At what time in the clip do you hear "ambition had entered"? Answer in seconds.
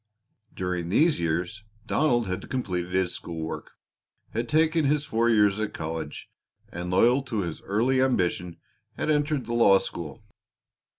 8.01-9.45